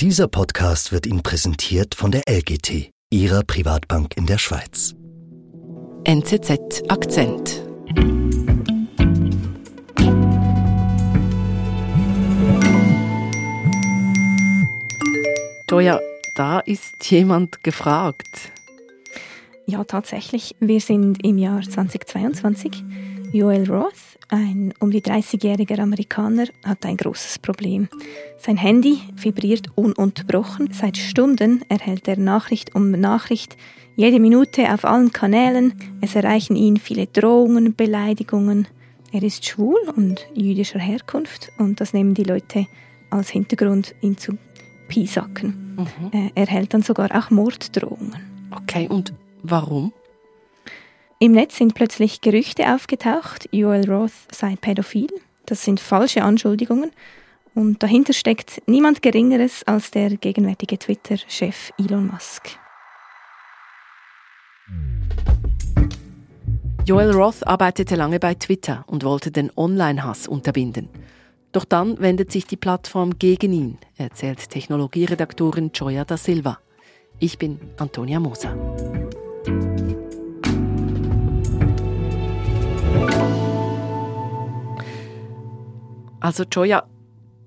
Dieser 0.00 0.28
Podcast 0.28 0.92
wird 0.92 1.06
Ihnen 1.06 1.22
präsentiert 1.22 1.94
von 1.94 2.10
der 2.10 2.24
LGT, 2.28 2.90
Ihrer 3.10 3.42
Privatbank 3.44 4.14
in 4.18 4.26
der 4.26 4.36
Schweiz. 4.36 4.94
NZZ 6.04 6.82
Akzent. 6.88 7.64
Joja, 15.70 15.98
da 16.34 16.58
ist 16.58 17.10
jemand 17.10 17.64
gefragt. 17.64 18.52
Ja, 19.64 19.82
tatsächlich. 19.84 20.56
Wir 20.60 20.82
sind 20.82 21.24
im 21.24 21.38
Jahr 21.38 21.62
2022. 21.62 22.84
Joel 23.32 23.70
Roth, 23.70 24.15
ein 24.28 24.74
um 24.80 24.90
die 24.90 25.02
30-jähriger 25.02 25.80
Amerikaner, 25.80 26.46
hat 26.64 26.84
ein 26.84 26.96
großes 26.96 27.38
Problem. 27.38 27.88
Sein 28.38 28.56
Handy 28.56 28.98
vibriert 29.14 29.68
ununterbrochen. 29.76 30.70
Seit 30.72 30.96
Stunden 30.96 31.62
erhält 31.68 32.08
er 32.08 32.18
Nachricht 32.18 32.74
um 32.74 32.90
Nachricht, 32.90 33.56
jede 33.96 34.20
Minute 34.20 34.72
auf 34.72 34.84
allen 34.84 35.12
Kanälen. 35.12 35.74
Es 36.00 36.14
erreichen 36.14 36.56
ihn 36.56 36.76
viele 36.76 37.06
Drohungen, 37.06 37.74
Beleidigungen. 37.74 38.68
Er 39.12 39.22
ist 39.22 39.46
schwul 39.46 39.78
und 39.94 40.26
jüdischer 40.34 40.80
Herkunft 40.80 41.50
und 41.58 41.80
das 41.80 41.92
nehmen 41.92 42.14
die 42.14 42.24
Leute 42.24 42.66
als 43.10 43.30
Hintergrund, 43.30 43.94
ihn 44.02 44.18
zu 44.18 44.36
piesacken. 44.88 45.76
Mhm. 45.76 46.10
Er 46.12 46.30
erhält 46.34 46.74
dann 46.74 46.82
sogar 46.82 47.16
auch 47.16 47.30
Morddrohungen. 47.30 48.16
Okay, 48.50 48.88
und 48.88 49.14
Warum? 49.48 49.92
Im 51.18 51.32
Netz 51.32 51.56
sind 51.56 51.74
plötzlich 51.74 52.20
Gerüchte 52.20 52.74
aufgetaucht, 52.74 53.48
Joel 53.50 53.90
Roth 53.90 54.12
sei 54.30 54.54
pädophil. 54.60 55.08
Das 55.46 55.64
sind 55.64 55.80
falsche 55.80 56.22
Anschuldigungen. 56.22 56.90
Und 57.54 57.82
dahinter 57.82 58.12
steckt 58.12 58.60
niemand 58.66 59.00
Geringeres 59.00 59.62
als 59.66 59.90
der 59.90 60.10
gegenwärtige 60.10 60.78
Twitter-Chef 60.78 61.72
Elon 61.78 62.08
Musk. 62.08 62.58
Joel 66.84 67.12
Roth 67.12 67.46
arbeitete 67.46 67.96
lange 67.96 68.20
bei 68.20 68.34
Twitter 68.34 68.84
und 68.86 69.02
wollte 69.02 69.30
den 69.30 69.50
Online-Hass 69.56 70.28
unterbinden. 70.28 70.90
Doch 71.52 71.64
dann 71.64 71.98
wendet 71.98 72.30
sich 72.30 72.46
die 72.46 72.58
Plattform 72.58 73.18
gegen 73.18 73.54
ihn, 73.54 73.78
erzählt 73.96 74.50
Technologieredaktorin 74.50 75.70
Joya 75.72 76.04
da 76.04 76.18
Silva. 76.18 76.58
Ich 77.18 77.38
bin 77.38 77.58
Antonia 77.78 78.20
Moser. 78.20 79.05
Also 86.26 86.42
Joya, 86.42 86.82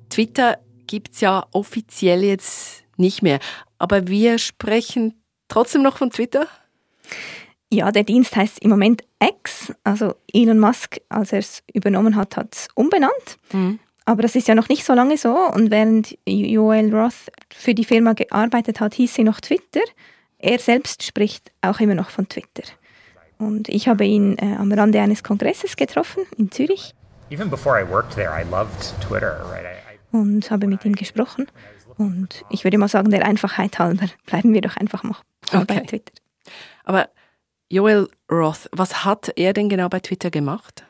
Twitter 0.10 0.58
gibt 0.88 1.14
es 1.14 1.20
ja 1.20 1.46
offiziell 1.52 2.24
jetzt 2.24 2.86
nicht 2.96 3.22
mehr, 3.22 3.40
aber 3.78 4.08
wir 4.08 4.38
sprechen 4.38 5.22
trotzdem 5.50 5.82
noch 5.82 5.98
von 5.98 6.12
Twitter? 6.12 6.48
Ja, 7.70 7.92
der 7.92 8.06
Dienst 8.06 8.38
heißt 8.38 8.60
im 8.60 8.70
Moment 8.70 9.04
X. 9.22 9.74
Also 9.84 10.16
Elon 10.32 10.60
Musk, 10.60 11.02
als 11.10 11.34
er 11.34 11.40
es 11.40 11.62
übernommen 11.74 12.16
hat, 12.16 12.38
hat 12.38 12.56
es 12.56 12.68
umbenannt. 12.74 13.38
Mhm. 13.52 13.80
Aber 14.06 14.22
das 14.22 14.38
ist 14.38 14.48
ja 14.48 14.56
noch 14.56 14.70
nicht 14.70 14.86
so 14.86 14.94
lange 14.94 15.18
so. 15.18 15.36
Und 15.36 15.72
während 15.72 16.18
Joel 16.26 16.96
Roth 16.96 17.34
für 17.54 17.74
die 17.74 17.84
Firma 17.84 18.14
gearbeitet 18.14 18.80
hat, 18.80 18.94
hieß 18.94 19.14
sie 19.14 19.26
noch 19.26 19.42
Twitter. 19.42 19.82
Er 20.38 20.58
selbst 20.58 21.04
spricht 21.04 21.52
auch 21.62 21.82
immer 21.82 21.96
noch 21.96 22.12
von 22.12 22.30
Twitter. 22.30 22.64
Und 23.40 23.68
ich 23.68 23.90
habe 23.90 24.06
ihn 24.06 24.38
äh, 24.38 24.56
am 24.58 24.72
Rande 24.72 25.02
eines 25.02 25.22
Kongresses 25.22 25.76
getroffen 25.76 26.24
in 26.38 26.50
Zürich 26.50 26.96
even 27.30 27.50
before 27.50 27.80
I 27.80 27.84
worked 27.84 28.16
there, 28.16 28.32
I 28.32 28.44
loved 28.44 29.00
Twitter. 29.02 29.42
Right? 29.50 29.66
I, 29.66 29.96
I, 29.96 30.18
und 30.18 30.50
habe 30.52 30.68
mit 30.68 30.86
ihm 30.86 30.96
gesprochen. 30.96 31.48
Und 31.98 32.46
ich 32.50 32.64
würde 32.64 32.78
mal 32.78 32.88
sagen, 32.88 33.12
der 33.12 33.26
Einfachheit 33.26 33.78
halber 33.78 34.08
bleiben 34.26 34.54
wir 34.54 34.62
doch 34.62 34.78
einfach 34.78 35.04
mal 35.04 35.18
okay. 35.54 35.66
bei 35.68 35.80
Twitter. 35.82 36.14
Aber 36.86 37.10
Joel 37.70 38.08
Roth, 38.32 38.70
was 38.72 39.04
hat 39.06 39.32
er 39.36 39.54
denn 39.54 39.70
genau 39.70 39.90
bei 39.90 40.00
Twitter 40.00 40.32
gemacht? 40.32 40.84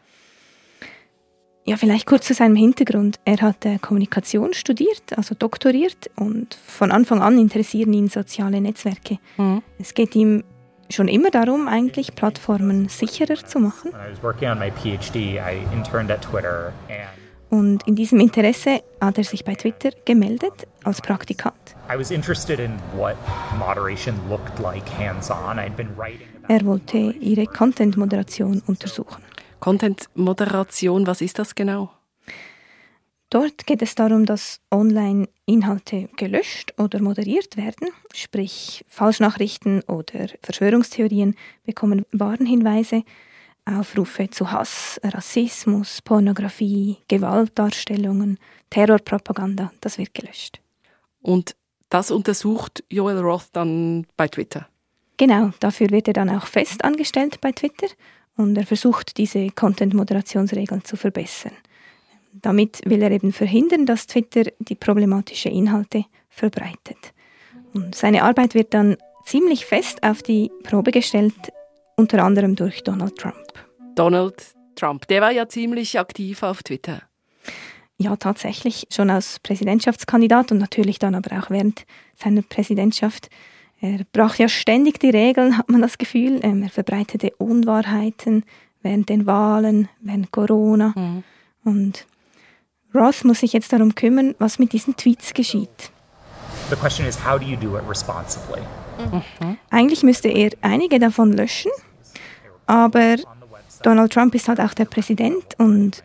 Ja, 1.66 1.78
vielleicht 1.78 2.06
kurz 2.06 2.26
zu 2.26 2.34
seinem 2.34 2.56
Hintergrund. 2.56 3.20
Er 3.26 3.42
hat 3.42 3.66
äh, 3.66 3.78
Kommunikation 3.80 4.54
studiert, 4.54 5.18
also 5.18 5.36
doktoriert 5.36 6.10
und 6.16 6.56
von 6.56 6.92
Anfang 6.92 7.22
an 7.22 7.38
interessieren 7.38 7.94
ihn 7.94 8.08
soziale 8.08 8.62
Netzwerke. 8.62 9.20
Mhm. 9.38 9.62
Es 9.78 9.94
geht 9.94 10.16
ihm 10.16 10.44
schon 10.90 11.08
immer 11.08 11.30
darum, 11.30 11.68
eigentlich 11.68 12.16
Plattformen 12.16 12.90
sicherer 12.90 13.36
zu 13.36 13.60
machen. 13.60 13.92
Und 17.50 17.88
in 17.88 17.96
diesem 17.96 18.20
Interesse 18.20 18.84
hat 19.02 19.18
er 19.18 19.24
sich 19.24 19.44
bei 19.44 19.56
Twitter 19.56 19.90
gemeldet 20.06 20.68
als 20.84 21.02
Praktikant. 21.02 21.56
Er 26.48 26.66
wollte 26.66 26.98
ihre 26.98 27.46
Content-Moderation 27.48 28.62
untersuchen. 28.68 29.24
Content-Moderation, 29.60 31.08
was 31.08 31.22
ist 31.22 31.40
das 31.40 31.56
genau? 31.56 31.90
Dort 33.30 33.68
geht 33.68 33.84
es 33.84 33.94
darum, 33.94 34.26
dass 34.26 34.60
Online-Inhalte 34.72 36.10
gelöscht 36.18 36.74
oder 36.78 37.00
moderiert 37.00 37.58
werden, 37.58 37.90
sprich 38.14 38.84
Falschnachrichten 38.88 39.82
oder 39.84 40.30
Verschwörungstheorien 40.42 41.36
bekommen 41.64 42.06
Warnhinweise, 42.12 43.04
Aufrufe 43.66 44.32
zu 44.32 44.52
Hass, 44.52 45.00
Rassismus, 45.04 46.02
Pornografie, 46.02 46.98
Gewaltdarstellungen, 47.08 48.40
Terrorpropaganda, 48.72 49.72
das 49.80 50.00
wird 50.00 50.16
gelöscht. 50.16 50.60
Und 51.22 51.56
das 51.90 52.10
untersucht 52.10 52.84
Joel 52.90 53.20
Roth 53.20 53.50
dann 53.52 54.08
bei 54.18 54.28
Twitter? 54.28 54.68
Genau, 55.18 55.52
dafür 55.60 55.92
wird 55.92 56.08
er 56.08 56.14
dann 56.14 56.30
auch 56.30 56.48
fest 56.48 56.84
angestellt 56.84 57.42
bei 57.42 57.52
Twitter 57.52 57.88
und 58.38 58.58
er 58.58 58.66
versucht, 58.66 59.18
diese 59.18 59.50
Content-Moderationsregeln 59.50 60.84
zu 60.84 60.96
verbessern. 60.96 61.52
Damit 62.34 62.82
will 62.86 63.02
er 63.02 63.12
eben 63.12 63.34
verhindern, 63.34 63.86
dass 63.86 64.08
Twitter 64.08 64.44
die 64.60 64.76
problematischen 64.76 65.52
Inhalte 65.52 66.06
verbreitet. 66.30 67.14
Und 67.74 67.96
seine 67.96 68.24
Arbeit 68.24 68.56
wird 68.56 68.74
dann 68.74 68.98
ziemlich 69.26 69.66
fest 69.66 70.04
auf 70.04 70.24
die 70.24 70.52
Probe 70.64 70.92
gestellt, 70.92 71.34
unter 71.96 72.24
anderem 72.24 72.56
durch 72.56 72.84
Donald 72.84 73.16
Trump. 73.18 73.36
Donald 73.96 74.56
Trump, 74.76 75.08
der 75.08 75.22
war 75.22 75.32
ja 75.32 75.48
ziemlich 75.48 76.00
aktiv 76.00 76.42
auf 76.44 76.64
Twitter. 76.64 77.02
Ja, 77.98 78.16
tatsächlich, 78.16 78.88
schon 78.90 79.10
als 79.10 79.40
Präsidentschaftskandidat 79.40 80.54
und 80.54 80.58
natürlich 80.58 81.00
dann 81.00 81.16
aber 81.16 81.38
auch 81.38 81.50
während 81.50 81.86
seiner 82.16 82.42
Präsidentschaft. 82.42 83.30
Er 83.82 84.06
brach 84.14 84.36
ja 84.36 84.48
ständig 84.48 85.00
die 85.00 85.10
Regeln, 85.10 85.58
hat 85.58 85.70
man 85.70 85.82
das 85.82 85.98
Gefühl. 85.98 86.40
Ähm, 86.42 86.64
er 86.64 86.70
verbreitete 86.70 87.32
Unwahrheiten 87.38 88.44
während 88.82 89.10
den 89.10 89.26
Wahlen, 89.26 89.90
während 90.00 90.32
Corona. 90.32 90.94
Mhm. 90.96 91.24
Und 91.66 92.06
Roth 92.94 93.24
muss 93.24 93.40
sich 93.40 93.54
jetzt 93.54 93.72
darum 93.72 93.94
kümmern, 93.94 94.36
was 94.40 94.60
mit 94.60 94.74
diesen 94.74 94.96
Tweets 94.96 95.34
geschieht. 95.34 95.92
The 96.70 96.76
question 96.76 97.08
is, 97.08 97.18
how 97.24 97.40
do 97.40 97.46
you 97.46 97.56
do 97.56 97.78
it 97.78 97.84
responsibly? 97.88 98.62
Mhm. 99.12 99.58
Eigentlich 99.70 100.04
müsste 100.04 100.30
er 100.30 100.52
einige 100.62 101.00
davon 101.00 101.34
löschen, 101.34 101.72
aber 102.66 103.16
Donald 103.84 104.12
Trump 104.12 104.36
ist 104.36 104.48
halt 104.48 104.60
auch 104.60 104.74
der 104.74 104.86
Präsident 104.86 105.58
und 105.58 106.04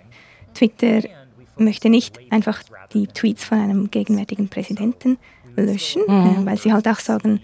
Twitter 0.54 1.08
möchte 1.56 1.88
nicht 1.88 2.18
einfach 2.30 2.62
die 2.92 3.06
Tweets 3.06 3.44
von 3.44 3.58
einem 3.58 3.90
gegenwärtigen 3.90 4.48
Präsidenten 4.48 5.18
löschen, 5.56 6.02
mhm. 6.06 6.42
Äh, 6.42 6.46
weil 6.46 6.58
sie 6.58 6.72
halt 6.72 6.86
auch 6.88 7.00
sagen, 7.00 7.40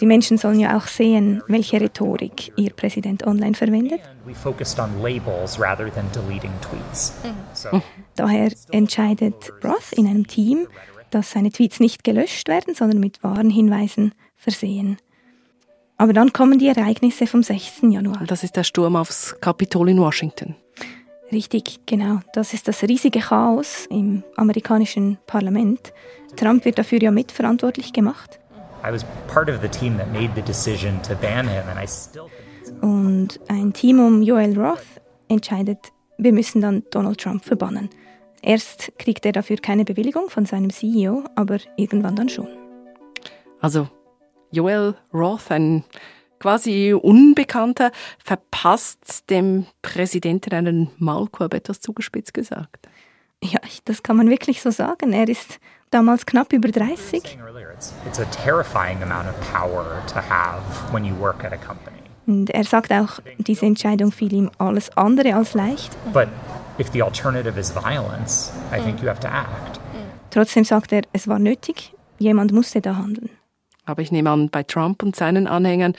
die 0.00 0.06
Menschen 0.06 0.38
sollen 0.38 0.60
ja 0.60 0.76
auch 0.76 0.86
sehen, 0.86 1.42
welche 1.46 1.80
Rhetorik 1.80 2.52
ihr 2.56 2.70
Präsident 2.70 3.26
online 3.26 3.54
verwendet. 3.54 4.00
Mhm. 7.72 7.82
Daher 8.16 8.52
entscheidet 8.70 9.52
Roth 9.62 9.92
in 9.92 10.06
einem 10.06 10.26
Team, 10.26 10.66
dass 11.10 11.30
seine 11.30 11.50
Tweets 11.50 11.80
nicht 11.80 12.04
gelöscht 12.04 12.48
werden, 12.48 12.74
sondern 12.74 13.00
mit 13.00 13.22
wahren 13.22 13.50
Hinweisen 13.50 14.14
versehen. 14.36 14.98
Aber 15.96 16.12
dann 16.12 16.32
kommen 16.32 16.58
die 16.58 16.68
Ereignisse 16.68 17.26
vom 17.26 17.42
6. 17.42 17.82
Januar. 17.82 18.24
Das 18.26 18.42
ist 18.42 18.56
der 18.56 18.64
Sturm 18.64 18.96
aufs 18.96 19.36
Kapitol 19.40 19.90
in 19.90 20.00
Washington. 20.00 20.56
Richtig, 21.30 21.80
genau. 21.86 22.20
Das 22.32 22.52
ist 22.52 22.68
das 22.68 22.82
riesige 22.82 23.20
Chaos 23.20 23.86
im 23.90 24.22
amerikanischen 24.36 25.18
Parlament. 25.26 25.92
Trump 26.36 26.64
wird 26.64 26.78
dafür 26.78 27.00
ja 27.00 27.10
mitverantwortlich 27.10 27.92
gemacht. 27.92 28.40
Und 32.82 33.40
ein 33.48 33.72
Team 33.72 33.98
um 33.98 34.22
Joel 34.22 34.60
Roth 34.60 35.00
entscheidet, 35.28 35.78
wir 36.18 36.34
müssen 36.34 36.60
dann 36.60 36.82
Donald 36.90 37.18
Trump 37.18 37.42
verbannen. 37.42 37.88
Erst 38.42 38.92
kriegt 38.98 39.24
er 39.24 39.32
dafür 39.32 39.56
keine 39.56 39.86
Bewilligung 39.86 40.28
von 40.28 40.44
seinem 40.44 40.68
CEO, 40.68 41.24
aber 41.34 41.60
irgendwann 41.78 42.14
dann 42.14 42.28
schon. 42.28 42.48
Also 43.58 43.88
Joel 44.50 44.94
Roth, 45.14 45.50
ein 45.50 45.84
quasi 46.38 46.92
Unbekannter, 46.92 47.90
verpasst 48.22 49.30
dem 49.30 49.64
Präsidenten 49.80 50.52
einen 50.52 50.90
Maulkorb, 50.98 51.54
etwas 51.54 51.80
zugespitzt 51.80 52.34
gesagt. 52.34 52.86
Ja, 53.42 53.60
das 53.86 54.02
kann 54.02 54.18
man 54.18 54.28
wirklich 54.28 54.60
so 54.60 54.70
sagen. 54.70 55.14
Er 55.14 55.26
ist 55.26 55.58
damals 55.94 56.26
knapp 56.26 56.52
über 56.52 56.70
30. 56.70 57.38
It's 58.06 58.18
a 58.18 58.24
terrifying 58.26 59.02
amount 59.02 59.28
of 59.28 59.34
power 59.52 60.02
to 60.08 60.20
have 60.20 60.62
when 60.92 61.04
you 61.04 61.14
work 61.14 61.44
at 61.44 61.52
a 61.52 61.56
company. 61.56 61.96
Und 62.26 62.50
er 62.50 62.64
sagt 62.64 62.90
auch, 62.90 63.20
diese 63.38 63.66
Entscheidung 63.66 64.10
fiel 64.10 64.32
ihm 64.32 64.50
alles 64.58 64.90
andere 64.96 65.34
als 65.34 65.54
leicht. 65.54 65.96
But 66.12 66.28
if 66.78 66.90
the 66.92 67.02
alternative 67.02 67.58
is 67.58 67.74
violence, 67.74 68.50
I 68.72 68.80
think 68.80 69.00
you 69.02 69.08
have 69.08 69.20
to 69.20 69.28
act. 69.28 69.78
Trotzdem 70.30 70.64
sagt 70.64 70.92
er, 70.92 71.02
es 71.12 71.28
war 71.28 71.38
nötig, 71.38 71.92
jemand 72.18 72.52
musste 72.52 72.80
da 72.80 72.96
handeln. 72.96 73.30
Aber 73.84 74.02
ich 74.02 74.10
nehme 74.10 74.30
an, 74.30 74.48
bei 74.48 74.62
Trump 74.62 75.02
und 75.02 75.14
seinen 75.14 75.46
Anhängern 75.46 75.94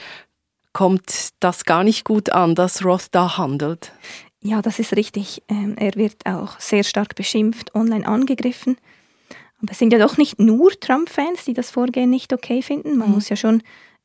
kommt 0.74 1.30
das 1.40 1.64
gar 1.64 1.84
nicht 1.84 2.04
gut 2.04 2.32
an, 2.32 2.56
dass 2.56 2.84
Roth 2.84 3.08
da 3.12 3.38
handelt. 3.38 3.94
Ja, 4.42 4.62
das 4.62 4.80
ist 4.80 4.96
richtig. 4.96 5.42
Ähm, 5.48 5.76
er 5.78 5.96
wird 5.96 6.26
auch 6.26 6.60
sehr 6.60 6.84
stark 6.84 7.16
beschimpft, 7.16 7.74
online 7.76 8.06
angegriffen. 8.06 8.78
Aber 9.66 9.72
es 9.72 9.80
sind 9.80 9.92
ja 9.92 9.98
doch 9.98 10.18
nicht 10.18 10.40
nur 10.40 10.80
Trump-Fans, 10.80 11.44
die 11.46 11.54
das 11.54 11.72
Vorgehen 11.72 12.12
nicht 12.12 12.32
okay 12.34 12.62
finden. 12.62 12.98
Man 12.98 13.10
mhm. 13.10 13.16
muss 13.16 13.30
ja 13.30 13.36
schon, 13.36 13.64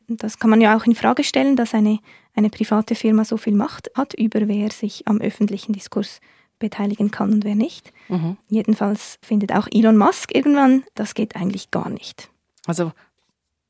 das 0.09 0.39
kann 0.39 0.49
man 0.49 0.63
ja 0.63 0.75
auch 0.75 0.87
in 0.87 0.95
Frage 0.95 1.23
stellen, 1.23 1.55
dass 1.55 1.75
eine, 1.75 1.99
eine 2.35 2.49
private 2.49 2.95
Firma 2.95 3.27
so 3.27 3.37
viel 3.37 3.53
Macht 3.53 3.91
hat 3.95 4.15
über 4.15 4.49
wer 4.49 4.71
sich 4.71 5.07
am 5.07 5.21
öffentlichen 5.21 5.75
Diskurs 5.75 6.23
beteiligen 6.59 7.11
kann 7.11 7.31
und 7.31 7.45
wer 7.45 7.57
nicht. 7.57 7.93
Mhm. 8.09 8.39
Jedenfalls 8.49 9.19
findet 9.21 9.53
auch 9.53 9.69
Elon 9.71 9.99
Musk 9.99 10.35
irgendwann, 10.35 10.83
das 10.95 11.13
geht 11.13 11.37
eigentlich 11.37 11.71
gar 11.71 11.91
nicht. 11.91 12.31
Also 12.65 12.93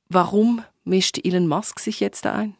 warum 0.08 0.62
mischt 0.84 1.18
Elon 1.24 1.48
Musk 1.48 1.80
sich 1.80 1.98
jetzt 1.98 2.24
ein? 2.24 2.54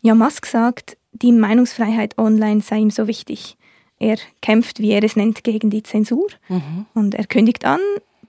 Ja, 0.00 0.16
Musk 0.16 0.46
sagt, 0.46 0.96
die 1.12 1.30
Meinungsfreiheit 1.30 2.18
online 2.18 2.60
sei 2.60 2.78
ihm 2.78 2.90
so 2.90 3.06
wichtig. 3.06 3.56
Er 4.00 4.16
kämpft, 4.40 4.80
wie 4.80 4.90
er 4.90 5.04
es 5.04 5.14
nennt, 5.14 5.44
gegen 5.44 5.70
die 5.70 5.84
Zensur 5.84 6.26
mhm. 6.48 6.86
und 6.92 7.14
er 7.14 7.26
kündigt 7.26 7.64
an, 7.64 7.78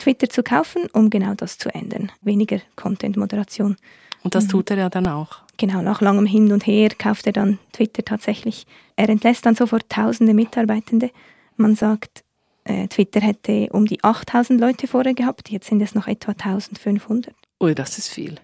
Twitter 0.04 0.30
zu 0.30 0.44
kaufen, 0.44 0.88
um 0.94 1.10
genau 1.10 1.34
das 1.34 1.58
zu 1.58 1.74
ändern. 1.74 2.12
Weniger 2.22 2.60
Content-Moderation. 2.76 3.78
Und 4.24 4.36
das 4.36 4.46
mhm. 4.46 4.50
tut 4.50 4.72
er 4.72 4.78
ja 4.78 4.90
dann 4.90 5.08
auch. 5.08 5.44
Genau, 5.58 5.82
nach 5.82 6.02
langem 6.02 6.26
Hin 6.26 6.52
und 6.52 6.66
Her 6.66 6.90
kauft 6.98 7.26
er 7.28 7.34
dann 7.34 7.60
Twitter 7.72 8.04
tatsächlich. 8.04 8.66
Er 8.96 9.10
entlässt 9.10 9.46
dann 9.46 9.56
sofort 9.56 9.90
tausende 9.90 10.34
Mitarbeitende. 10.34 11.10
Man 11.56 11.76
sagt, 11.76 12.24
äh, 12.66 12.88
Twitter 12.88 13.22
hätte 13.22 13.70
um 13.72 13.86
die 13.86 14.04
8000 14.04 14.60
Leute 14.60 14.88
vorher 14.88 15.14
gehabt, 15.14 15.50
jetzt 15.50 15.68
sind 15.68 15.82
es 15.82 15.96
noch 15.96 16.08
etwa 16.08 16.32
1500. 16.32 17.34
Ui, 17.62 17.74
das 17.76 17.98
ist 17.98 18.10
viel. 18.10 18.40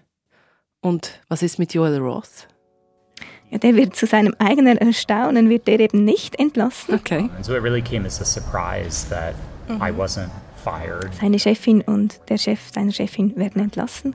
Und 0.80 1.20
was 1.28 1.42
ist 1.42 1.58
mit 1.58 1.74
Joel 1.74 1.98
Roth? 1.98 2.48
Ja, 3.50 3.58
der 3.58 3.74
wird 3.74 3.96
zu 3.96 4.06
seinem 4.06 4.34
eigenen 4.38 4.78
Erstaunen 4.78 5.48
wird 5.48 5.66
der 5.66 5.80
eben 5.80 6.04
nicht 6.04 6.38
entlassen. 6.38 6.94
Okay. 6.94 7.28
So 7.42 7.54
it 7.54 7.62
really 7.62 7.82
came 7.82 8.06
as 8.06 8.20
a 8.20 8.24
surprise 8.24 9.08
that 9.10 9.34
mhm. 9.68 9.82
I 9.82 9.90
wasn't. 9.90 10.30
Seine 11.20 11.38
Chefin 11.38 11.80
und 11.82 12.20
der 12.28 12.38
Chef 12.38 12.72
seiner 12.72 12.92
Chefin 12.92 13.36
werden 13.36 13.62
entlassen. 13.62 14.14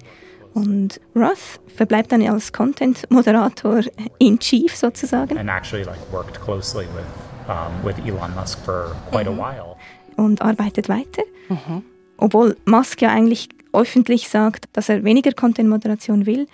Und 0.53 1.01
Roth 1.13 1.59
verbleibt 1.75 2.13
dann 2.13 2.21
als 2.21 2.53
Content-Moderator 2.53 3.81
in 4.19 4.39
Chief 4.39 4.73
sozusagen. 4.73 5.37
And 5.37 5.49
actually 5.49 5.83
like 5.83 5.99
worked 6.13 6.39
closely 6.41 6.85
with, 6.85 7.49
um, 7.49 7.83
with 7.83 7.97
Elon 8.05 8.33
Musk 8.35 8.63
for 8.63 8.95
quite 9.11 9.29
mhm. 9.29 9.39
a 9.39 9.51
while. 9.51 9.75
Und 10.15 10.41
arbeitet 10.41 10.87
weiter. 10.87 11.23
Mhm. 11.49 11.83
Obwohl 12.17 12.55
Musk 12.65 13.01
ja 13.01 13.09
eigentlich 13.09 13.49
öffentlich 13.73 14.29
sagt, 14.29 14.69
dass 14.71 14.87
er 14.87 15.03
weniger 15.03 15.33
Content-Moderation 15.33 16.25
will. 16.25 16.47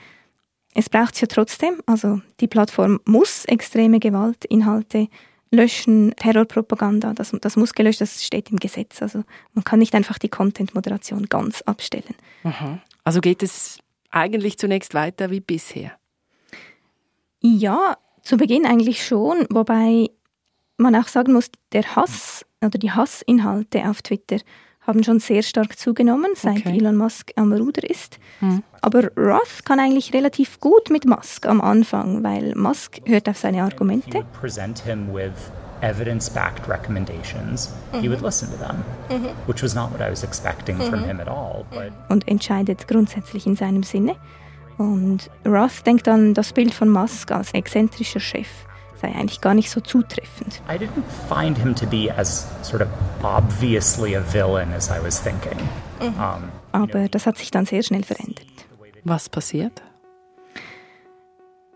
Es 0.74 0.90
braucht 0.90 1.14
es 1.14 1.22
ja 1.22 1.28
trotzdem. 1.28 1.82
Also 1.86 2.22
die 2.40 2.48
Plattform 2.48 3.00
muss 3.06 3.46
extreme 3.46 4.00
Gewaltinhalte 4.00 5.10
löschen, 5.52 6.16
Terrorpropaganda, 6.16 7.14
das, 7.14 7.36
das 7.42 7.58
muss 7.58 7.74
gelöscht, 7.74 8.02
das 8.02 8.24
steht 8.24 8.50
im 8.50 8.58
Gesetz. 8.58 9.02
Also 9.02 9.24
man 9.54 9.64
kann 9.64 9.80
nicht 9.80 9.94
einfach 9.94 10.18
die 10.18 10.30
Content-Moderation 10.30 11.28
ganz 11.28 11.62
abstellen. 11.64 12.16
Mhm. 12.44 12.80
Also 13.04 13.22
geht 13.22 13.44
es 13.44 13.80
eigentlich 14.10 14.58
zunächst 14.58 14.94
weiter 14.94 15.30
wie 15.30 15.42
bisher? 15.42 15.92
Ja, 17.42 17.98
zu 18.22 18.38
Beginn 18.38 18.66
eigentlich 18.66 19.06
schon, 19.06 19.46
wobei 19.50 20.10
man 20.78 20.96
auch 20.96 21.08
sagen 21.08 21.34
muss, 21.34 21.50
der 21.74 21.96
Hass 21.96 22.46
oder 22.62 22.78
die 22.78 22.92
Hassinhalte 22.92 23.90
auf 23.90 24.02
Twitter 24.02 24.38
haben 24.82 25.04
schon 25.04 25.20
sehr 25.20 25.44
stark 25.44 25.78
zugenommen, 25.78 26.32
seit 26.36 26.58
okay. 26.58 26.78
Elon 26.78 26.96
Musk 26.96 27.32
am 27.36 27.54
Ruder 27.54 27.88
ist. 27.90 28.20
Hm. 28.40 28.64
Aber 28.82 29.10
Roth 29.16 29.64
kann 29.64 29.80
eigentlich 29.80 30.14
relativ 30.14 30.60
gut 30.60 30.90
mit 30.90 31.06
Musk 31.06 31.46
am 31.46 31.62
Anfang, 31.62 32.24
weil 32.24 32.56
Musk 32.56 33.00
hört 33.06 33.30
auf 33.30 33.38
seine 33.38 33.64
Argumente. 33.64 34.26
evidence-backed 35.82 36.68
recommendations, 36.70 37.74
mhm. 37.92 38.02
he 38.02 38.08
would 38.08 38.22
listen 38.22 38.50
to 38.52 38.58
them, 38.58 38.84
mhm. 39.10 39.30
which 39.48 39.64
was 39.64 39.74
not 39.74 39.92
what 39.92 40.00
I 40.00 40.10
was 40.10 40.24
expecting 40.24 40.78
mhm. 40.78 40.90
from 40.90 41.04
him 41.04 41.20
at 41.20 41.28
all. 41.28 41.66
But 41.72 41.92
Und 42.10 42.28
entscheidet 42.28 42.88
grundsätzlich 42.88 43.46
in 43.48 43.56
seinem 43.56 43.84
Sinne. 43.84 44.16
Und 44.78 45.30
Roth 45.46 45.86
denkt 45.86 46.08
an 46.08 46.34
das 46.34 46.54
Bild 46.54 46.74
von 46.74 46.90
Musk 46.90 47.32
als 47.32 47.54
exzentrischer 47.54 48.20
Chef 48.20 48.48
sei 49.02 49.14
eigentlich 49.16 49.42
gar 49.42 49.54
nicht 49.54 49.70
so 49.70 49.82
zutreffend. 49.82 50.62
I 50.70 50.78
didn't 50.78 51.04
find 51.28 51.58
him 51.58 51.76
to 51.76 51.86
be 51.86 52.14
as 52.16 52.48
sort 52.62 52.82
of 52.82 52.88
obviously 53.24 54.16
a 54.16 54.22
villain 54.22 54.72
as 54.74 54.90
I 54.90 55.04
was 55.04 55.22
thinking. 55.22 55.58
Mhm. 56.00 56.08
Um, 56.08 56.52
Aber 56.72 57.10
das 57.10 57.26
hat 57.26 57.38
sich 57.38 57.52
dann 57.52 57.66
sehr 57.66 57.84
schnell 57.84 58.04
verändert. 58.04 58.46
Was 59.04 59.30
passiert? 59.30 59.82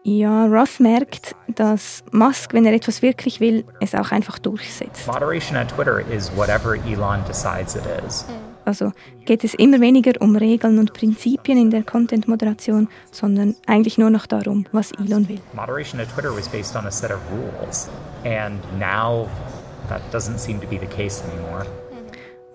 Ja, 0.04 0.46
Roth 0.46 0.80
merkt, 0.80 1.36
dass 1.48 2.04
Musk, 2.12 2.54
wenn 2.54 2.64
er 2.66 2.74
etwas 2.74 3.02
wirklich 3.02 3.40
will, 3.40 3.66
es 3.82 3.96
auch 3.96 4.12
einfach 4.12 4.38
durchsetzt. 4.38 5.08
Moderation 5.08 5.58
at 5.58 5.70
Twitter 5.70 6.00
is 6.12 6.32
whatever 6.36 6.76
Elon 6.76 7.24
decides 7.26 7.76
it 7.76 7.84
is. 8.08 8.26
Mhm. 8.28 8.55
Also 8.66 8.92
geht 9.26 9.44
es 9.44 9.54
immer 9.54 9.80
weniger 9.80 10.14
um 10.20 10.36
Regeln 10.36 10.80
und 10.80 10.94
Prinzipien 10.94 11.58
in 11.58 11.70
der 11.70 11.84
Content-Moderation, 11.84 12.90
sondern 13.12 13.56
eigentlich 13.68 13.98
nur 13.98 14.10
noch 14.10 14.26
darum, 14.26 14.66
was 14.72 14.92
Elon 14.94 15.30
will. 15.30 15.40
Moderation 15.54 16.00
at 16.00 16.10
Twitter 16.10 16.36
was 16.36 16.50
based 16.50 16.76
on 16.76 16.86
a 16.86 16.92
set 16.92 17.12
of 17.12 17.20
rules, 17.32 17.88
and 18.24 18.60
now 18.80 19.30
that 19.88 20.02
doesn't 20.12 20.40
seem 20.40 20.60
to 20.60 20.68
be 20.68 20.80
the 20.80 20.88
case 20.88 21.24
anymore. 21.24 21.66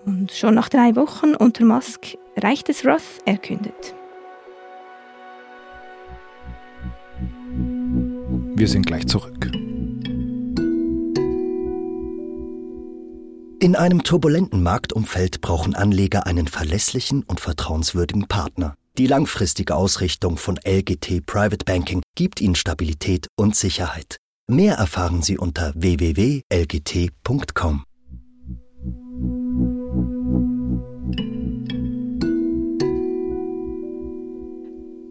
Und 0.05 0.31
schon 0.31 0.55
nach 0.55 0.67
drei 0.67 0.95
Wochen 0.95 1.35
unter 1.35 1.63
Musk 1.63 2.17
reicht 2.37 2.69
es 2.69 2.85
Roth, 2.85 3.21
er 3.25 3.37
kündet. 3.37 3.95
Wir 8.55 8.67
sind 8.67 8.85
gleich 8.85 9.07
zurück. 9.07 9.60
In 13.63 13.75
einem 13.75 14.01
turbulenten 14.01 14.63
Marktumfeld 14.63 15.39
brauchen 15.39 15.75
Anleger 15.75 16.25
einen 16.25 16.47
verlässlichen 16.47 17.21
und 17.21 17.39
vertrauenswürdigen 17.39 18.27
Partner. 18.27 18.73
Die 18.97 19.05
langfristige 19.05 19.75
Ausrichtung 19.75 20.37
von 20.37 20.57
LGT 20.65 21.23
Private 21.27 21.63
Banking 21.63 22.01
gibt 22.15 22.41
Ihnen 22.41 22.55
Stabilität 22.55 23.27
und 23.35 23.55
Sicherheit. 23.55 24.17
Mehr 24.47 24.77
erfahren 24.77 25.21
Sie 25.21 25.37
unter 25.37 25.73
www.lgt.com. 25.75 26.43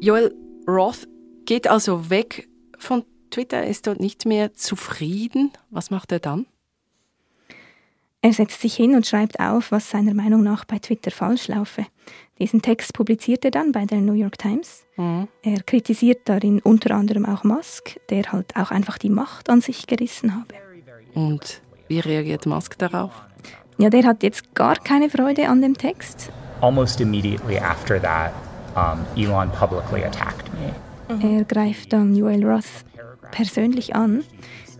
Joel 0.01 0.35
Roth 0.67 1.07
geht 1.47 1.69
also 1.69 2.11
weg 2.11 2.49
von 2.79 3.05
Twitter, 3.31 3.65
ist 3.65 3.87
dort 3.87 4.01
nicht 4.01 4.27
mehr 4.27 4.55
zufrieden. 4.55 5.53
Was 5.71 5.93
macht 5.93 6.11
er 6.11 6.19
dann? 6.19 6.47
Er 8.23 8.35
setzt 8.35 8.61
sich 8.61 8.75
hin 8.75 8.95
und 8.95 9.07
schreibt 9.07 9.41
auf, 9.41 9.73
was 9.73 9.89
seiner 9.89 10.13
Meinung 10.13 10.43
nach 10.43 10.67
bei 10.67 10.79
Twitter 10.79 11.11
falsch 11.11 11.49
laufe. 11.49 11.87
Diesen 12.39 12.61
Text 12.61 12.93
publiziert 12.93 13.45
er 13.47 13.51
dann 13.51 13.73
bei 13.73 13.87
der 13.87 13.99
New 13.99 14.13
York 14.13 14.37
Times. 14.37 14.85
Mhm. 14.97 15.29
Er 15.43 15.63
kritisiert 15.63 16.29
darin 16.29 16.61
unter 16.61 16.95
anderem 16.95 17.25
auch 17.25 17.45
Musk, 17.45 17.99
der 18.11 18.31
halt 18.31 18.55
auch 18.57 18.71
einfach 18.71 18.99
die 18.99 19.09
Macht 19.09 19.49
an 19.49 19.63
sich 19.63 19.87
gerissen 19.87 20.35
habe. 20.35 20.55
Und 21.15 21.63
wie 21.89 22.01
reagiert 22.01 22.45
Musk 22.45 22.77
darauf? 22.79 23.13
Ja, 23.79 23.89
der 23.89 24.05
hat 24.05 24.23
jetzt 24.23 24.55
gar 24.55 24.77
keine 24.77 25.09
Freude 25.09 25.49
an 25.49 25.63
dem 25.63 25.77
Text. 25.77 26.31
Almost 26.61 27.01
immediately 27.01 27.59
after 27.59 28.01
that, 28.03 28.33
um, 28.75 29.01
Elon 29.17 29.51
publicly 29.53 30.05
attacked 30.05 30.51
me. 30.53 30.75
Er 31.23 31.45
greift 31.45 31.93
dann 31.95 32.15
Joel 32.15 32.45
Roth 32.45 32.85
persönlich 33.33 33.97
an. 33.97 34.25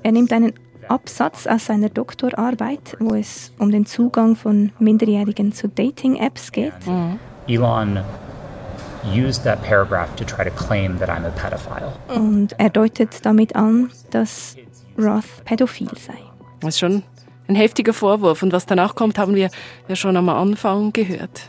Er 0.03 0.13
nimmt 0.13 0.33
einen 0.33 0.53
Absatz 0.91 1.47
aus 1.47 1.67
seiner 1.67 1.89
Doktorarbeit, 1.89 2.97
wo 2.99 3.15
es 3.15 3.53
um 3.59 3.71
den 3.71 3.87
Zugang 3.87 4.35
von 4.35 4.73
Minderjährigen 4.79 5.53
zu 5.53 5.69
Dating-Apps 5.69 6.53
geht. 6.53 6.87
Mhm. 6.87 7.19
Elon 7.47 8.01
used 9.05 9.45
that 9.45 9.63
paragraph 9.63 10.15
to 10.17 10.25
try 10.25 10.45
to 10.45 10.51
claim 10.51 10.99
that 10.99 11.09
I'm 11.09 11.25
a 11.25 11.31
pedophile. 11.31 11.93
Und 12.15 12.59
er 12.59 12.71
deutet 12.71 13.25
damit 13.25 13.57
an, 13.57 13.91
dass 14.11 14.57
Roth 14.99 15.45
pädophil 15.45 15.89
sei. 15.97 16.19
Das 16.61 16.75
ist 16.75 16.81
schon 16.81 17.03
ein 17.49 17.55
heftiger 17.55 17.93
Vorwurf. 17.93 18.43
Und 18.43 18.53
was 18.53 18.67
danach 18.67 18.95
kommt, 18.95 19.19
haben 19.19 19.35
wir 19.35 19.51
ja 19.89 19.97
schon 19.97 20.17
am 20.17 20.29
Anfang 20.29 20.93
gehört. 20.93 21.49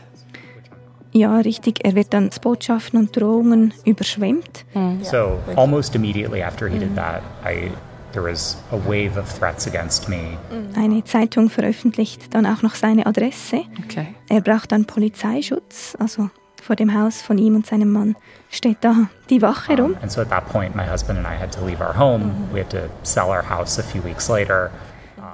Ja, 1.12 1.36
richtig. 1.38 1.84
Er 1.84 1.94
wird 1.94 2.14
dann 2.14 2.30
Botschaften 2.40 2.98
und 2.98 3.14
Drohungen 3.14 3.74
überschwemmt. 3.84 4.64
Mhm. 4.72 5.02
So 5.02 5.38
almost 5.56 5.94
immediately 5.94 6.42
after 6.42 6.68
he 6.68 6.78
did 6.78 6.94
that, 6.96 7.22
I 7.44 7.70
There 8.12 8.24
was 8.24 8.58
a 8.70 8.76
wave 8.76 9.18
of 9.18 9.32
threats 9.38 9.66
against 9.66 10.08
me. 10.08 10.38
Eine 10.76 11.02
Zeitung 11.04 11.48
veröffentlicht 11.48 12.34
dann 12.34 12.46
auch 12.46 12.62
noch 12.62 12.74
seine 12.74 13.06
Adresse. 13.06 13.64
Okay. 13.84 14.14
Er 14.28 14.40
braucht 14.42 14.72
dann 14.72 14.84
Polizeischutz, 14.84 15.96
also 15.98 16.28
vor 16.62 16.76
dem 16.76 16.94
Haus 16.94 17.22
von 17.22 17.38
ihm 17.38 17.56
und 17.56 17.66
seinem 17.66 17.90
Mann 17.90 18.16
steht 18.50 18.78
da 18.82 19.08
die 19.30 19.42
Wache 19.42 19.76
rum. 19.76 19.96
And 20.00 20.12
so 20.12 20.20
at 20.20 20.30
that 20.30 20.48
point, 20.48 20.76
my 20.76 20.86
husband 20.86 21.18
and 21.18 21.26
I 21.26 21.38
had 21.38 21.52
to 21.54 21.64
leave 21.64 21.82
our 21.82 21.96
home. 21.96 22.30
We 22.52 22.60
had 22.60 22.70
to 22.70 22.88
sell 23.02 23.28
our 23.28 23.48
house 23.48 23.78
a 23.78 23.82
few 23.82 24.02
weeks 24.04 24.28
later. 24.28 24.70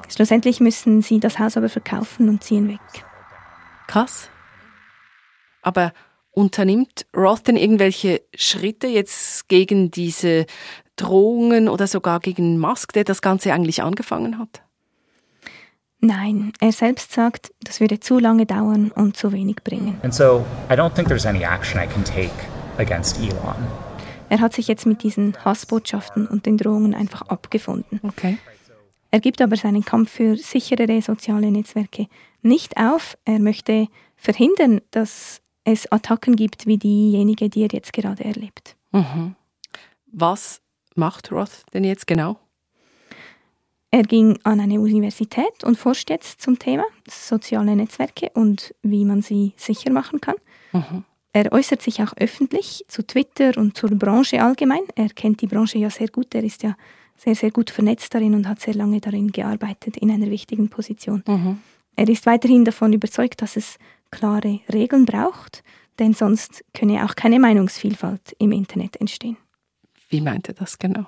Schlussendlich 0.09 0.61
müssen 0.61 1.03
sie 1.03 1.21
das 1.21 1.39
Haus 1.39 1.57
aber 1.57 1.69
verkaufen 1.69 2.29
und 2.29 2.43
ziehen 2.43 2.69
weg. 2.69 3.05
Krass. 3.87 4.31
Aber 5.63 5.93
unternimmt 6.31 7.07
Roth 7.17 7.49
denn 7.49 7.57
irgendwelche 7.57 8.23
Schritte 8.35 8.87
jetzt 8.87 9.49
gegen 9.49 9.91
diese 9.91 10.47
Drohungen 10.99 11.69
oder 11.69 11.87
sogar 11.87 12.21
gegen 12.21 12.59
Musk, 12.59 12.93
der 12.93 13.05
das 13.05 13.23
Ganze 13.23 13.53
eigentlich 13.53 13.83
angefangen 13.83 14.39
hat? 14.39 14.63
Nein, 16.01 16.53
er 16.61 16.71
selbst 16.73 17.13
sagt, 17.13 17.53
das 17.61 17.81
würde 17.81 17.99
zu 17.99 18.19
lange 18.19 18.47
dauern 18.47 18.93
und 18.93 19.17
zu 19.17 19.33
wenig 19.33 19.57
bringen. 19.65 19.99
And 20.03 20.15
so 20.15 20.45
I 20.71 20.75
don't 20.75 20.95
think 20.95 21.09
there's 21.09 21.27
any 21.27 21.43
action 21.43 21.81
I 21.83 21.87
can 21.87 22.05
take 22.05 22.31
against 22.79 23.19
Elon. 23.19 23.57
Er 24.29 24.41
hat 24.41 24.53
sich 24.53 24.69
jetzt 24.69 24.87
mit 24.87 25.03
diesen 25.03 25.35
Hassbotschaften 25.45 26.27
und 26.27 26.47
den 26.47 26.57
Drohungen 26.57 26.95
einfach 26.95 27.23
abgefunden. 27.23 28.01
Okay. 28.03 28.39
Er 29.11 29.21
gibt 29.21 29.41
aber 29.41 29.57
seinen 29.57 29.85
Kampf 29.85 30.11
für 30.11 30.37
sicherere 30.37 31.01
soziale 31.01 31.51
Netzwerke 31.51 32.07
nicht 32.43 32.77
auf. 32.77 33.17
Er 33.25 33.39
möchte 33.39 33.89
verhindern, 34.17 34.81
dass 34.91 35.41
es 35.65 35.91
Attacken 35.91 36.37
gibt 36.37 36.67
wie 36.67 36.77
diejenige, 36.77 37.49
die 37.49 37.63
er 37.63 37.69
jetzt 37.73 37.93
gerade 37.93 38.25
erlebt. 38.25 38.77
Mhm. 38.93 39.35
Was 40.13 40.61
macht 40.99 41.33
Roth 41.33 41.63
denn 41.73 41.85
jetzt 41.85 42.07
genau? 42.07 42.39
Er 43.91 44.03
ging 44.03 44.39
an 44.43 44.61
eine 44.61 44.81
Universität 44.81 45.65
und 45.65 45.79
forscht 45.79 46.11
jetzt 46.11 46.43
zum 46.43 46.59
Thema 46.59 46.85
soziale 47.09 47.75
Netzwerke 47.75 48.31
und 48.35 48.75
wie 48.83 49.07
man 49.07 49.23
sie 49.23 49.55
sicher 49.57 49.91
machen 49.91 50.21
kann. 50.21 50.35
Mhm. 50.73 51.05
Er 51.33 51.53
äußert 51.53 51.81
sich 51.81 52.03
auch 52.03 52.13
öffentlich 52.17 52.85
zu 52.89 53.07
Twitter 53.07 53.57
und 53.57 53.77
zur 53.77 53.91
Branche 53.91 54.43
allgemein. 54.43 54.83
Er 54.95 55.09
kennt 55.09 55.41
die 55.41 55.47
Branche 55.47 55.79
ja 55.79 55.89
sehr 55.89 56.09
gut. 56.09 56.35
Er 56.35 56.45
ist 56.45 56.63
ja 56.63 56.75
sehr, 57.17 57.35
sehr 57.35 57.51
gut 57.51 57.71
vernetzt 57.71 58.15
darin 58.15 58.35
und 58.35 58.49
hat 58.49 58.61
sehr 58.61 58.75
lange 58.75 59.01
darin 59.01 59.33
gearbeitet 59.33 59.97
in 59.97 60.11
einer 60.11 60.31
wichtigen 60.31 60.69
Position. 60.69 61.23
Mhm. 61.27 61.61
Er 61.97 62.09
ist 62.09 62.27
weiterhin 62.27 62.65
davon 62.65 62.93
überzeugt, 62.93 63.43
dass 63.43 63.57
es 63.57 63.79
klare 64.11 64.61
Regeln 64.73 65.05
braucht, 65.05 65.65
denn 65.99 66.15
sonst 66.15 66.65
könne 66.75 67.05
auch 67.05 67.17
keine 67.17 67.41
Meinungsvielfalt 67.41 68.37
im 68.39 68.53
Internet 68.53 68.97
entstehen. 68.97 69.37
Wie 70.09 70.21
meint 70.21 70.49
er 70.49 70.55
das 70.55 70.79
genau? 70.79 71.07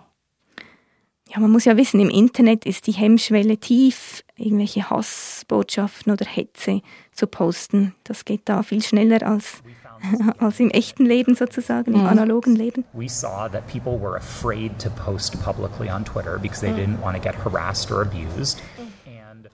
Ja, 1.33 1.39
man 1.39 1.53
muss 1.53 1.65
ja 1.65 1.77
wissen, 1.77 2.01
im 2.01 2.11
Internet 2.11 2.67
ist 2.67 2.89
die 2.89 2.93
Hemmschwelle 2.93 3.57
tief, 3.57 4.25
irgendwelche 4.37 4.91
Hassbotschaften 4.91 6.13
oder 6.13 6.27
Hetze 6.27 6.83
zu 7.13 7.29
posten. 7.29 7.95
Das 8.03 8.25
geht 8.25 8.43
da 8.47 8.65
viel 8.65 8.83
schneller 8.83 9.25
als, 9.25 9.63
als 10.39 10.59
im 10.59 10.71
echten 10.71 11.07
Leben 11.07 11.37
sozusagen, 11.37 11.95
im 11.95 12.05
analogen 12.05 12.57
Leben. 12.57 12.85
We 12.93 13.09
saw 13.09 13.49
that 13.49 13.65
people 13.69 14.01
were 14.01 14.17
afraid 14.17 14.77
to 14.81 14.91
post 14.91 15.41
publicly 15.41 15.89
on 15.89 16.05
Twitter 16.05 16.37
because 16.37 16.61
they 16.61 16.73
didn't 16.73 17.01
want 17.01 17.17
to 17.17 17.23
get 17.23 17.37
harassed 17.45 17.93
or 17.93 18.03
abused. 18.03 18.61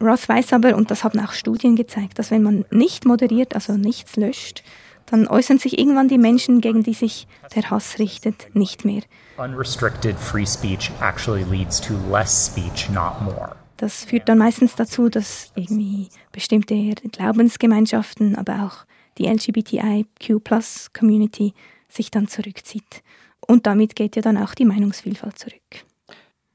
Roth 0.00 0.28
weiß 0.28 0.52
aber, 0.54 0.76
und 0.76 0.90
das 0.90 1.04
haben 1.04 1.20
auch 1.20 1.32
Studien 1.32 1.76
gezeigt, 1.76 2.18
dass 2.18 2.30
wenn 2.30 2.42
man 2.42 2.64
nicht 2.70 3.04
moderiert, 3.04 3.54
also 3.54 3.74
nichts 3.74 4.16
löscht, 4.16 4.62
dann 5.06 5.26
äußern 5.28 5.58
sich 5.58 5.78
irgendwann 5.78 6.08
die 6.08 6.18
Menschen, 6.18 6.60
gegen 6.60 6.82
die 6.82 6.94
sich 6.94 7.28
der 7.54 7.70
Hass 7.70 7.98
richtet, 7.98 8.54
nicht 8.54 8.84
mehr. 8.84 9.02
unrestricted 9.38 10.18
free 10.18 10.46
speech 10.46 10.90
actually 11.00 11.44
leads 11.44 11.80
to 11.80 11.94
less 12.10 12.46
speech, 12.46 12.90
not 12.90 13.22
more. 13.22 13.54
Das 13.76 14.04
führt 14.04 14.28
dann 14.28 14.38
meistens 14.38 14.74
dazu, 14.74 15.08
dass 15.08 15.52
irgendwie 15.54 16.08
bestimmte 16.32 16.94
Glaubensgemeinschaften, 17.12 18.34
aber 18.36 18.64
auch 18.64 18.84
die 19.18 19.26
LGBTIQ-Plus-Community 19.26 21.54
sich 21.88 22.10
dann 22.10 22.26
zurückzieht. 22.28 23.04
Und 23.46 23.66
damit 23.66 23.94
geht 23.94 24.16
ja 24.16 24.22
dann 24.22 24.38
auch 24.38 24.54
die 24.54 24.64
Meinungsvielfalt 24.64 25.38
zurück. 25.38 25.84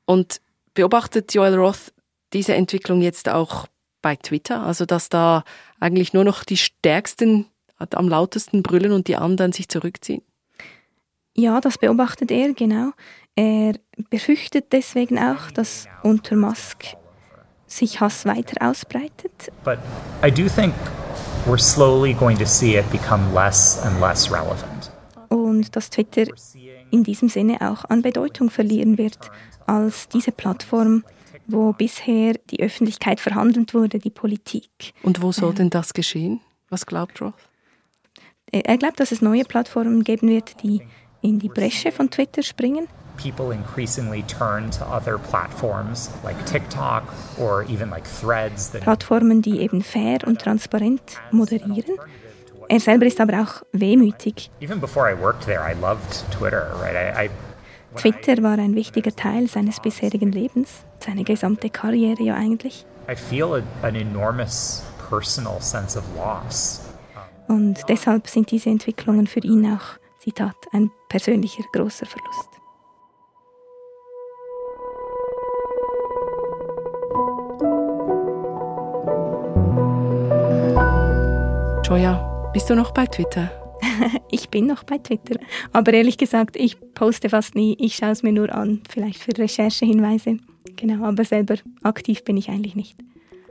Und 0.05 0.41
beobachtet 0.73 1.31
Joel 1.33 1.55
Roth 1.55 1.93
diese 2.33 2.55
Entwicklung 2.55 3.01
jetzt 3.01 3.29
auch 3.29 3.67
bei 4.01 4.15
Twitter? 4.15 4.63
Also, 4.63 4.85
dass 4.85 5.09
da 5.09 5.43
eigentlich 5.79 6.13
nur 6.13 6.23
noch 6.23 6.43
die 6.43 6.57
Stärksten 6.57 7.45
am 7.95 8.07
lautesten 8.07 8.63
brüllen 8.63 8.91
und 8.91 9.07
die 9.07 9.15
anderen 9.15 9.51
sich 9.51 9.67
zurückziehen? 9.69 10.21
Ja, 11.35 11.61
das 11.61 11.77
beobachtet 11.77 12.31
er, 12.31 12.53
genau. 12.53 12.91
Er 13.35 13.73
befürchtet 14.09 14.73
deswegen 14.73 15.17
auch, 15.17 15.51
dass 15.51 15.87
unter 16.03 16.35
Musk 16.35 16.85
sich 17.67 18.01
Hass 18.01 18.25
weiter 18.25 18.69
ausbreitet. 18.69 19.51
But 19.63 19.79
I 20.25 20.29
do 20.29 20.49
think 20.49 20.73
we're 21.47 21.57
slowly 21.57 22.13
going 22.13 22.37
to 22.37 22.45
see 22.45 22.77
it 22.77 22.89
become 22.91 23.33
less 23.33 23.79
and 23.81 23.99
less 24.01 24.29
relevant. 24.29 24.91
und 25.31 25.75
dass 25.75 25.89
Twitter 25.89 26.25
in 26.91 27.03
diesem 27.03 27.29
Sinne 27.29 27.61
auch 27.61 27.85
an 27.85 28.01
Bedeutung 28.01 28.49
verlieren 28.49 28.97
wird 28.97 29.31
als 29.65 30.09
diese 30.09 30.31
Plattform, 30.33 31.05
wo 31.47 31.71
bisher 31.71 32.33
die 32.49 32.61
Öffentlichkeit 32.61 33.21
verhandelt 33.21 33.73
wurde, 33.73 33.99
die 33.99 34.09
Politik. 34.09 34.93
Und 35.03 35.21
wo 35.21 35.31
soll 35.31 35.53
denn 35.53 35.69
das 35.69 35.93
geschehen? 35.93 36.41
Was 36.69 36.85
glaubt 36.85 37.21
Roth? 37.21 37.33
Er 38.51 38.65
er 38.65 38.77
glaubt, 38.77 38.99
dass 38.99 39.11
es 39.11 39.21
neue 39.21 39.45
Plattformen 39.45 40.03
geben 40.03 40.27
wird, 40.27 40.61
die 40.61 40.81
in 41.21 41.39
die 41.39 41.47
Bresche 41.47 41.91
von 41.91 42.09
Twitter 42.09 42.43
springen. 42.43 42.87
People 43.17 43.53
increasingly 43.53 44.23
turn 44.23 44.71
to 44.71 44.83
other 44.85 45.17
platforms 45.17 46.09
like 46.23 46.43
TikTok 46.45 47.03
or 47.37 47.63
even 47.69 47.89
like 47.89 48.03
Threads 48.03 48.71
Plattformen, 48.71 49.41
die 49.41 49.59
eben 49.59 49.81
fair 49.83 50.19
und 50.25 50.41
transparent 50.41 51.01
moderieren. 51.31 51.97
Er 52.67 52.79
selber 52.79 53.05
ist 53.05 53.21
aber 53.21 53.41
auch 53.41 53.63
wehmütig. 53.73 54.49
even 54.59 54.79
before 54.79 55.09
I 55.09 55.13
worked 55.13 55.45
there, 55.45 55.61
I 55.61 55.73
loved 55.73 56.25
Twitter, 56.31 56.73
right? 56.81 56.95
I, 56.95 57.25
I 57.25 57.29
Twitter 57.95 58.41
war 58.41 58.57
ein 58.57 58.75
wichtiger 58.75 59.15
Teil 59.15 59.47
seines 59.47 59.79
bisherigen 59.81 60.31
Lebens, 60.31 60.69
seine 60.99 61.23
gesamte 61.23 61.69
Karriere 61.69 62.23
ja 62.23 62.35
eigentlich. 62.35 62.85
I 63.09 63.15
feel 63.15 63.53
a, 63.55 63.85
an 63.85 63.95
enormous 63.95 64.83
personal 65.09 65.59
sense 65.61 65.97
of 65.97 66.05
loss. 66.15 66.90
Und 67.51 67.83
deshalb 67.89 68.29
sind 68.29 68.49
diese 68.49 68.69
Entwicklungen 68.69 69.27
für 69.27 69.41
ihn 69.41 69.65
auch, 69.73 69.99
Zitat, 70.19 70.55
ein 70.71 70.89
persönlicher 71.09 71.63
großer 71.73 72.05
Verlust. 72.05 72.47
Joya, 81.85 82.49
bist 82.53 82.69
du 82.69 82.75
noch 82.75 82.91
bei 82.91 83.05
Twitter? 83.05 83.51
Ich 84.31 84.49
bin 84.49 84.65
noch 84.65 84.83
bei 84.83 84.97
Twitter, 84.97 85.37
aber 85.73 85.93
ehrlich 85.93 86.17
gesagt, 86.17 86.55
ich 86.55 86.77
poste 86.93 87.29
fast 87.29 87.53
nie. 87.53 87.75
Ich 87.79 87.95
schaue 87.97 88.11
es 88.11 88.23
mir 88.23 88.31
nur 88.31 88.53
an, 88.55 88.81
vielleicht 88.89 89.21
für 89.21 89.37
Recherchehinweise. 89.37 90.37
Genau, 90.77 91.03
aber 91.05 91.25
selber 91.25 91.55
aktiv 91.83 92.23
bin 92.23 92.37
ich 92.37 92.49
eigentlich 92.49 92.75
nicht. 92.75 92.97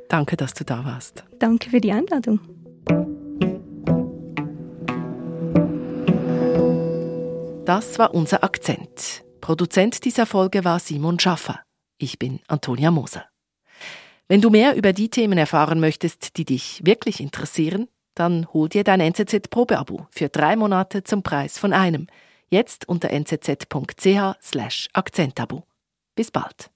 Danke, 0.08 0.36
dass 0.36 0.54
du 0.54 0.64
da 0.64 0.84
warst. 0.84 1.24
Danke 1.38 1.68
für 1.68 1.80
die 1.80 1.92
Einladung. 1.92 2.40
Das 7.70 8.00
war 8.00 8.14
unser 8.14 8.42
Akzent. 8.42 9.22
Produzent 9.40 10.04
dieser 10.04 10.26
Folge 10.26 10.64
war 10.64 10.80
Simon 10.80 11.20
Schaffer. 11.20 11.60
Ich 11.98 12.18
bin 12.18 12.40
Antonia 12.48 12.90
Moser. 12.90 13.26
Wenn 14.26 14.40
du 14.40 14.50
mehr 14.50 14.74
über 14.74 14.92
die 14.92 15.08
Themen 15.08 15.38
erfahren 15.38 15.78
möchtest, 15.78 16.36
die 16.36 16.44
dich 16.44 16.84
wirklich 16.84 17.20
interessieren, 17.20 17.86
dann 18.16 18.52
hol 18.52 18.68
dir 18.68 18.82
dein 18.82 18.98
NZZ-Probeabo 19.00 20.08
für 20.10 20.28
drei 20.28 20.56
Monate 20.56 21.04
zum 21.04 21.22
Preis 21.22 21.60
von 21.60 21.72
einem. 21.72 22.08
Jetzt 22.48 22.88
unter 22.88 23.10
nzz.ch 23.12 24.34
slash 24.42 24.88
Akzentabo. 24.92 25.62
Bis 26.16 26.32
bald. 26.32 26.72